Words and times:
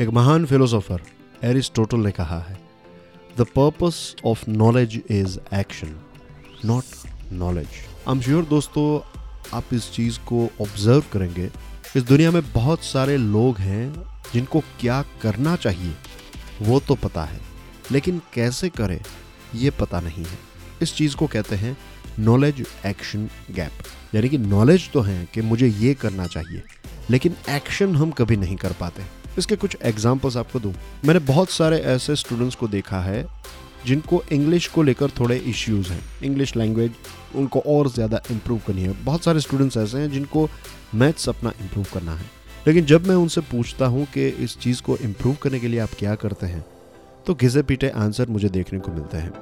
एक 0.00 0.08
महान 0.08 0.44
philosopher 0.46 1.00
Aristotle 1.44 1.98
ने 1.98 2.10
कहा 2.10 2.38
है 2.40 2.56
the 3.38 3.46
purpose 3.54 3.96
of 4.26 4.44
knowledge 4.50 4.94
is 5.10 5.38
action 5.54 5.94
not 6.64 7.32
knowledge 7.32 7.66
I 7.66 8.14
am 8.14 8.20
sure 8.20 8.44
दोस्तों, 8.44 8.84
आप 9.56 9.74
इस 9.74 9.90
चीज़ 9.92 10.18
को 10.28 10.44
ऑब्ज़र्व 10.60 11.04
करेंगे। 11.12 11.50
इस 11.96 12.02
दुनिया 12.02 12.30
में 12.30 12.42
बहुत 12.52 12.84
सारे 12.84 13.16
लोग 13.16 13.58
हैं 13.58 13.92
जिनको 14.32 14.60
क्या 14.80 15.02
करना 15.22 15.56
चाहिए, 15.56 15.94
वो 16.62 16.80
तो 16.80 16.94
पता 16.96 17.24
है, 17.24 17.40
लेकिन 17.92 18.22
कैसे 18.34 18.68
करें, 18.70 19.00
ये 19.54 19.70
पता 19.80 20.00
नहीं 20.00 20.24
है। 20.24 20.38
इस 20.82 20.94
चीज़ 20.96 21.16
को 21.16 21.26
कहते 21.26 21.56
हैं 21.56 21.76
नॉलेज 22.20 22.66
एक्शन 22.86 23.28
गैप 23.50 24.14
यानी 24.14 24.28
कि 24.28 24.38
नॉलेज 24.38 24.90
तो 24.92 25.00
है 25.00 25.24
कि 25.34 25.42
मुझे 25.42 25.68
ये 25.68 25.94
करना 25.96 26.26
चाहिए, 26.28 26.62
लेकिन 27.10 27.36
एक्शन 27.50 27.96
हम 27.96 28.10
कभी 28.12 28.36
नहीं 28.36 28.56
कर 28.56 28.72
पाते। 28.80 29.17
इसके 29.38 29.56
कुछ 29.56 29.76
एग्जाम्पल्स 29.84 30.36
आपको 30.36 30.60
दूँ। 30.60 30.72
मैंने 31.04 31.20
बहुत 31.26 31.50
सारे 31.50 31.78
ऐसे 31.86 32.16
स्टूडेंट्स 32.16 32.54
को 32.54 32.68
देखा 32.68 33.00
है, 33.00 33.26
जिनको 33.86 34.22
इंग्लिश 34.32 34.66
को 34.68 34.82
लेकर 34.82 35.10
थोड़े 35.10 35.36
इश्यूज़ 35.38 35.88
हैं। 35.88 36.02
इंग्लिश 36.24 36.56
लैंग्वेज 36.56 36.92
उनको 37.34 37.60
और 37.68 37.88
ज़्यादा 37.90 38.20
इम्प्रूव 38.30 38.60
करनी 38.66 38.82
है। 38.82 38.94
बहुत 39.04 39.24
सारे 39.24 39.40
स्टूडेंट्स 39.40 39.76
ऐसे 39.76 39.98
हैं 39.98 40.10
जिनको 40.10 40.48
मैथ्स 40.94 41.28
अपना 41.28 41.52
इम्प्रूव 41.60 41.86
करना 41.94 42.14
है। 42.14 42.26
लेकिन 42.66 42.84
जब 42.84 43.06
मैं 43.06 43.16
उनसे 43.16 43.40
पूछता 43.42 43.86
हूँ 43.86 44.06
कि 44.14 44.26
इस 44.28 44.58
चीज़ 44.60 44.82
को 44.82 44.96
इम्प्रूव 44.98 45.36
करने 45.42 45.60
के 45.60 45.68
लिए 45.68 45.80
आप 45.80 45.90
क्या 45.98 46.14
करते 46.16 46.46
हैं 46.46 46.64
तो 47.26 47.34
घिसे 47.34 47.62
पीटे 47.62 47.88
आंसर 47.96 48.28
मुझे 48.28 48.48
देखने 48.48 48.78
को 48.78 48.92
मिलते 48.92 49.16
हैं। 49.16 49.32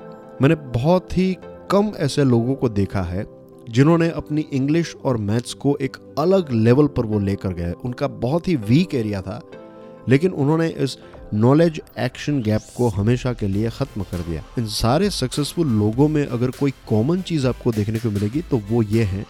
मैंने 0.42 0.54
बहुत 0.54 1.16
ही 1.18 1.36
कम 1.70 1.92
ऐसे 1.98 2.24
लोगों 2.24 2.54
को 2.54 2.68
देखा 2.70 3.02
है, 3.02 3.24
जिन्होंने 3.68 4.08
अपनी 4.12 4.44
इंग्लिश 4.52 4.94
और 4.96 5.16
मैथ्स 5.18 5.54
को 5.54 5.76
एक 5.80 5.96
अलग 6.18 6.52
लेवल 6.52 6.86
पर 6.86 7.06
वो 7.06 7.18
लेकर 7.20 7.52
गए। 7.52 7.72
उनका 7.84 8.08
बहुत 8.18 8.48
ही 8.48 8.56
वीक 8.58 8.94
एरिया 8.94 9.20
था 9.22 9.40
लेकिन 10.08 10.30
उन्होंने 10.32 10.68
इस 10.68 10.96
नॉलेज 11.34 11.80
एक्शन 11.98 12.40
गैप 12.42 12.66
को 12.76 12.88
हमेशा 12.88 13.32
के 13.32 13.48
लिए 13.48 13.70
ख़त्म 13.70 14.02
कर 14.02 14.18
दिया। 14.18 14.44
इन 14.58 14.66
सारे 14.66 15.10
सक्सेसफुल 15.10 15.68
लोगों 15.68 16.08
में 16.08 16.26
अगर 16.26 16.50
कोई 16.50 16.70
कॉमन 16.88 17.22
चीज़ 17.22 17.46
आपको 17.46 17.72
देखने 17.72 17.98
को 17.98 18.10
मिलेगी 18.10 18.42
तो 18.42 18.62
वो 18.70 18.82
ये 18.82 19.04
है 19.04 19.24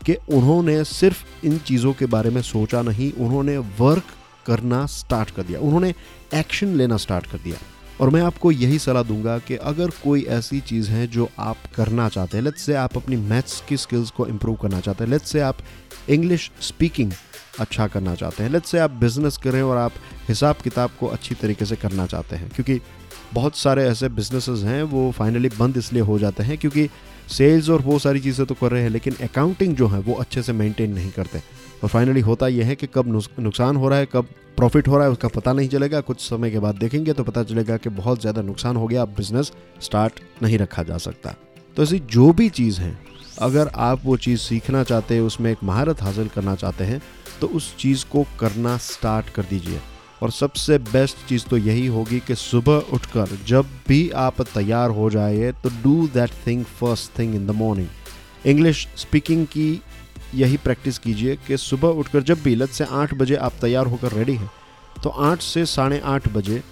कि 0.00 0.14
उन्होंने 0.14 0.82
सिर्फ़ 0.84 1.46
इन 1.46 1.58
चीज़ों 1.58 1.92
के 1.92 2.06
बारे 2.06 2.30
में 2.30 2.40
सोचा 2.42 2.82
नहीं, 2.82 3.12
उन्होंने 3.12 3.56
वर्क 3.58 4.04
करना 4.46 4.84
स्टार्ट 4.86 5.30
कर 5.30 5.42
दिया। 5.42 5.60
उन्होंने 5.60 5.94
एक्शन 6.34 6.74
लेना 6.76 6.96
स्टार्ट 6.96 7.26
कर 7.26 7.38
दिया। 7.38 7.56
और 8.00 8.10
मैं 8.10 8.20
आपको 8.22 8.50
यही 8.52 8.78
सलाह 8.78 9.02
दूँगा 9.02 9.38
कि 9.38 9.56
अगर 9.56 9.90
कोई 10.04 10.22
ऐसी 10.30 10.60
चीज़ 10.60 10.90
है 10.90 11.06
जो 11.06 11.28
आप 11.38 11.56
करना 11.76 12.08
चाहते 12.08 12.36
हैं 12.36 12.44
लेट्स 12.44 12.62
से 12.62 12.74
आप 12.74 12.96
अपनी 12.96 13.16
मैथ्स 13.16 13.62
की 13.68 13.76
स्किल्स 13.76 14.10
को 14.10 14.26
इम्प्रूव 14.26 14.56
करना 14.56 14.80
चाहते 14.80 15.04
हैं 15.04 15.10
लेट्स 15.10 15.30
से 15.30 15.40
आप 15.40 15.58
इंग्लिश 16.10 16.50
स्पीकिंग 16.60 17.12
अच्छा 17.60 17.86
करना 17.86 18.14
चाहते 18.14 18.42
हैं। 18.42 18.50
लेट्स 18.50 18.70
से 18.70 18.78
आप 18.78 18.90
बिज़नेस 19.00 19.36
करें 19.36 19.60
और 19.62 19.76
आप 19.76 19.92
हिसाब 20.28 20.56
किताब 20.56 20.90
को 21.00 21.06
अच्छी 21.06 21.34
तरीके 21.34 21.64
से 21.64 21.76
करना 21.76 22.06
चाहते 22.06 22.36
हैं, 22.36 22.48
क्योंकि 22.50 22.80
बहुत 23.34 23.56
सारे 23.56 23.84
ऐसे 23.84 24.08
बिजनेसेस 24.10 24.62
हैं, 24.64 24.82
वो 24.82 25.10
फाइनली 25.10 25.48
बंद 25.58 25.76
इसलिए 25.76 26.02
हो 26.02 26.18
जाते 26.18 26.42
हैं 26.42 26.58
क्योंकि 26.58 26.88
सेल्स 27.28 27.68
और 27.70 27.82
वो 27.82 27.98
सारी 27.98 28.20
चीज़ें 28.20 28.46
तो 28.46 28.54
कर 28.54 28.70
रहे 28.70 28.82
हैं, 28.82 28.90
लेकिन 28.90 29.14
अकाउंटिंग 29.22 29.74
जो 29.76 29.86
है, 29.88 29.98
वो 30.00 30.14
अच्छे 30.14 30.42
से 30.42 30.52
मेंटेन 30.52 30.92
नहीं 30.94 31.10
करते। 31.10 31.38
और 31.82 31.88
फाइनली 31.88 32.20
होता 32.20 32.48
यह 32.48 32.66
है 32.66 32.74
कि 32.74 32.86
कब 32.94 33.08
नुकसान 33.40 33.76
हो 33.76 33.88
रहा 33.88 33.98
है, 33.98 34.06
कब 34.06 34.28
प्रॉफिट 34.56 34.88
हो 34.88 34.96
रहा 34.96 35.06
है, 35.06 35.12
उसका 35.12 35.28
पता 35.28 35.52
नहीं 35.52 35.68
चलेगा। 35.68 36.00
कुछ 36.00 36.20
समय 36.20 36.50
के 36.50 36.58
बाद 36.58 36.74
देखेंगे 36.74 37.12
तो 37.12 37.24
पता 37.24 37.42
चलेगा 37.42 37.76
कि 37.76 37.90
बहुत 37.90 38.20
ज़्यादा 38.20 38.42
नुकसान 38.42 38.76
हो 38.76 38.86
गया, 38.86 39.02
अब 39.02 39.14
बिज़नेस 39.16 39.52
स्टार्ट 39.82 40.20
नहीं 40.42 40.58
रखा 40.58 40.82
जा 40.82 40.98
सकता। 40.98 41.34
तो 41.76 41.82
ऐसी 41.82 41.98
जो 42.08 42.32
भी 42.32 42.48
चीज़ 42.50 42.80
है 42.80 42.96
अगर 43.38 43.68
आप 43.68 44.00
वो 44.04 44.16
चीज़ 44.16 44.40
सीखना 44.40 44.82
चाहते 44.84 45.14
हैं, 45.14 45.22
उसमें 45.22 45.50
एक 45.52 45.64
महारत 45.64 46.02
हासिल 46.02 46.28
करना 46.28 46.54
चाहते 46.54 46.84
हैं 46.84 47.00
तो 47.40 47.46
उस 47.48 47.74
चीज़ 47.76 48.04
को 48.12 48.24
करना 48.40 48.76
स्टार्ट 48.76 49.28
कर 49.28 49.42
दीजिए। 49.42 49.80
और 50.22 50.30
सबसे 50.30 50.78
बेस्ट 50.78 51.16
चीज़ 51.28 51.44
तो 51.44 51.56
यही 51.56 51.86
होगी 51.86 52.18
कि 52.26 52.34
सुबह 52.34 52.92
उठकर 52.92 53.38
जब 53.46 53.66
भी 53.88 54.08
आप 54.10 54.40
तैयार 54.44 54.90
हो 54.90 55.08
जाए 55.10 55.52
तो 55.62 55.70
do 55.82 56.06
that 56.14 56.30
thing 56.46 56.64
first 56.80 57.18
thing 57.18 57.34
in 57.34 57.46
the 57.46 57.50
morning. 57.50 57.88
English 58.46 58.86
speaking 58.96 59.46
की 59.46 59.80
यही 60.34 60.56
प्रैक्टिस 60.56 60.98
कीजिए 60.98 61.36
कि 61.46 61.56
सुबह 61.56 61.88
उठकर 61.88 62.22
जब 62.22 62.42
भी 62.42 62.54
लत 62.54 62.70
से 62.70 62.84
आठ 62.92 63.14
बजे 63.14 63.36
आप 63.36 63.52
तैयार 63.60 63.86
होकर 63.86 64.12
रेडी 64.12 64.34
हैं 64.36 64.50
तो 65.02 65.10
आठ 65.10 65.42
से 65.42 65.64
साढ़े 65.66 66.00
आठ 66.04 66.28
बजे 66.28 66.62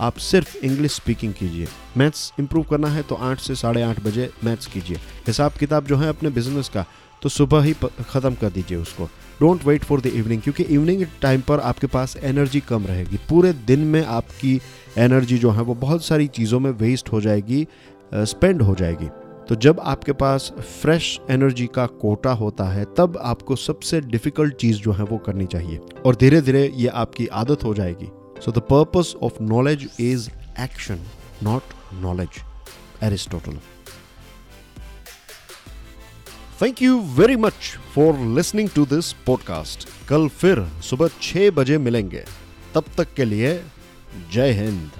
आप 0.00 0.16
सिर्फ़ 0.18 0.56
इंग्लिश 0.58 0.92
स्पीकिंग 0.92 1.32
कीजिए। 1.34 1.66
मैथ्स 1.96 2.32
इंप्रूव 2.40 2.64
करना 2.64 2.88
है 2.88 3.02
तो 3.02 3.14
आठ 3.14 3.40
से 3.40 3.54
साढ़े 3.54 3.82
आठ 3.82 4.00
बजे 4.04 4.30
मैथ्स 4.44 4.66
कीजिए। 4.66 4.96
हिसाब 5.26 5.52
किताब 5.52 5.86
जो 5.86 5.96
है 5.96 6.08
अपने 6.08 6.30
बिज़नेस 6.30 6.68
का 6.68 6.84
तो 7.22 7.28
सुबह 7.28 7.62
ही 7.62 7.72
ख़त्म 8.02 8.34
कर 8.34 8.50
दीजिए 8.50 8.78
उसको। 8.78 9.04
Don't 9.40 9.64
wait 9.66 9.84
for 9.84 10.00
the 10.00 10.06
evening 10.06 10.40
क्योंकि 10.42 10.62
इवनिंग 10.64 11.04
टाइम 11.22 11.40
पर 11.40 11.60
आपके 11.60 11.86
पास 11.86 12.16
एनर्जी 12.16 12.60
कम 12.60 12.86
रहेगी। 12.86 13.16
पूरे 13.28 13.52
दिन 13.66 13.80
में 13.80 14.04
आपकी 14.04 14.60
एनर्जी 14.98 15.38
जो 15.38 15.50
है 15.50 15.62
वो 15.62 15.74
बहुत 15.76 16.04
सारी 16.04 16.26
चीज़ों 16.28 16.60
में 16.60 16.70
वेस्ट 16.72 17.12
हो 17.12 17.20
जाएगी 17.20 17.66
स्पेंड 18.14 18.62
हो 18.62 18.74
जाएगी। 18.74 19.08
तो 19.48 19.54
जब 19.54 19.80
आपके 19.82 20.12
पास 20.12 20.52
फ्रेश 20.82 21.18
एनर्जी 21.30 21.66
का 21.66 21.86
कोटा 21.86 22.32
होता 22.32 22.64
है, 22.64 22.84
तब 22.98 23.18
आपको 23.22 23.56
सबसे 23.56 24.00
डिफ़िकल्ट 24.00 24.54
चीज़ 24.54 24.78
जो 24.78 24.92
है 24.92 25.04
वो 25.04 25.18
करनी 25.18 25.46
चाहिए। 25.46 25.78
और 26.06 26.16
धीरे 26.16 26.40
धीरे 26.40 26.70
ये 26.76 26.88
आपकी 26.88 27.26
आदत 27.26 27.64
हो 27.64 27.74
जाएगी। 27.74 28.08
So 28.40 28.52
the 28.52 28.64
purpose 28.72 29.14
of 29.20 29.40
knowledge 29.40 29.86
is 29.98 30.30
action, 30.56 31.00
not 31.42 31.78
knowledge. 32.02 32.42
Aristotle. 33.02 33.58
Thank 36.62 36.82
you 36.82 36.98
very 37.16 37.36
much 37.36 37.54
for 37.94 38.18
listening 38.36 38.68
to 38.74 38.84
this 38.86 39.12
podcast 39.26 39.88
कल 40.08 40.28
फिर 40.40 40.64
सुबह 40.88 41.08
छह 41.22 41.50
बजे 41.50 41.78
मिलेंगे 41.78 42.24
तब 42.74 42.84
तक 42.96 43.14
के 43.14 43.24
लिए 43.24 43.50
जय 44.32 44.52
हिंद 44.52 44.90